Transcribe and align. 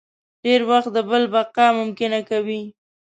ډېری 0.43 0.65
وخت 0.71 0.89
د 0.93 0.97
بل 1.09 1.23
بقا 1.33 1.67
ممکنه 1.79 2.19
کوي. 2.29 2.61